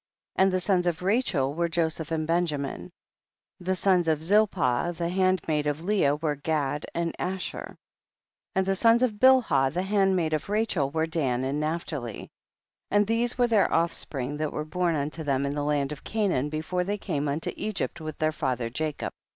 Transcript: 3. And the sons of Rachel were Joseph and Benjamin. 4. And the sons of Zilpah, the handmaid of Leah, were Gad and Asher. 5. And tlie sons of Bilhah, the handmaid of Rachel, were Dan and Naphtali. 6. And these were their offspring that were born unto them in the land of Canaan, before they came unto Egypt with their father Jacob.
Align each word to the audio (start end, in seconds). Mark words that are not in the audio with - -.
3. 0.37 0.41
And 0.43 0.51
the 0.51 0.59
sons 0.59 0.87
of 0.87 1.03
Rachel 1.03 1.53
were 1.53 1.69
Joseph 1.69 2.09
and 2.11 2.25
Benjamin. 2.25 2.85
4. 3.59 3.59
And 3.59 3.67
the 3.67 3.75
sons 3.75 4.07
of 4.07 4.23
Zilpah, 4.23 4.93
the 4.97 5.09
handmaid 5.09 5.67
of 5.67 5.81
Leah, 5.81 6.15
were 6.15 6.33
Gad 6.35 6.87
and 6.95 7.15
Asher. 7.19 7.75
5. 8.55 8.55
And 8.55 8.65
tlie 8.65 8.77
sons 8.77 9.03
of 9.03 9.19
Bilhah, 9.19 9.71
the 9.71 9.83
handmaid 9.83 10.33
of 10.33 10.49
Rachel, 10.49 10.89
were 10.89 11.05
Dan 11.05 11.43
and 11.43 11.59
Naphtali. 11.59 12.21
6. 12.21 12.29
And 12.89 13.05
these 13.05 13.37
were 13.37 13.45
their 13.45 13.71
offspring 13.71 14.37
that 14.37 14.51
were 14.51 14.65
born 14.65 14.95
unto 14.95 15.23
them 15.23 15.45
in 15.45 15.53
the 15.53 15.63
land 15.63 15.91
of 15.91 16.03
Canaan, 16.03 16.49
before 16.49 16.83
they 16.83 16.97
came 16.97 17.27
unto 17.27 17.53
Egypt 17.55 18.01
with 18.01 18.17
their 18.17 18.31
father 18.31 18.71
Jacob. 18.71 19.13